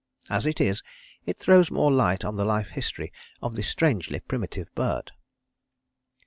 As 0.31 0.47
it 0.47 0.59
is, 0.59 0.81
it 1.27 1.37
throws 1.37 1.69
more 1.69 1.91
light 1.91 2.25
on 2.25 2.35
the 2.35 2.43
life 2.43 2.69
history 2.69 3.13
of 3.39 3.53
this 3.53 3.69
strangely 3.69 4.19
primitive 4.19 4.73
bird.... 4.73 5.11